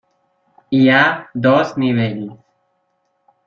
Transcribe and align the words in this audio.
Hi 0.77 0.79
ha 0.93 1.03
dos 1.49 1.77
nivells: 1.87 2.35